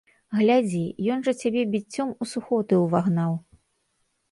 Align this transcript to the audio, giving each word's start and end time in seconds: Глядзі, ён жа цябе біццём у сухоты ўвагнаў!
Глядзі, 0.37 0.79
ён 1.15 1.19
жа 1.27 1.33
цябе 1.43 1.67
біццём 1.75 2.15
у 2.25 2.31
сухоты 2.33 2.83
ўвагнаў! 2.87 3.31